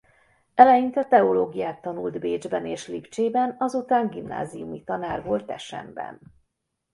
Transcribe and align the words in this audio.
Eleinte 0.55 1.05
teológiát 1.07 1.81
tanult 1.81 2.19
Bécsben 2.19 2.65
és 2.65 2.87
Lipcsében 2.87 3.55
azután 3.59 4.09
gimnáziumi 4.09 4.83
tanár 4.83 5.23
volt 5.23 5.45
Teschenben. 5.45 6.19